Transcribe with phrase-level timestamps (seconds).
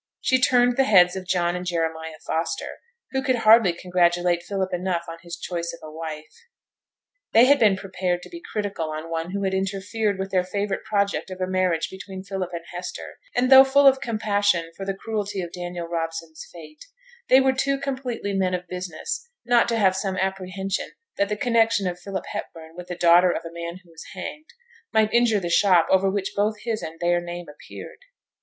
[0.19, 2.79] She turned the heads of John and Jeremiah Foster,
[3.11, 6.47] who could hardly congratulate Philip enough on his choice of a wife.
[7.33, 10.83] They had been prepared to be critical on one who had interfered with their favourite
[10.85, 14.95] project of a marriage between Philip and Hester; and, though full of compassion for the
[14.95, 16.83] cruelty of Daniel Robson's fate,
[17.29, 21.85] they were too completely men of business not to have some apprehension that the connection
[21.87, 24.49] of Philip Hepburn with the daughter of a man who was hanged,
[24.91, 27.99] might injure the shop over which both his and their name appeared.